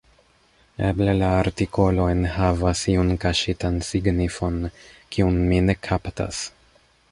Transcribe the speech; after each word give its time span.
Eble 0.87 1.11
la 1.17 1.27
artikolo 1.41 2.07
enhavas 2.13 2.81
iun 2.95 3.13
kaŝitan 3.27 3.79
signifon, 3.91 4.59
kiun 5.17 5.41
mi 5.53 5.63
ne 5.69 5.77
kaptas. 5.91 6.45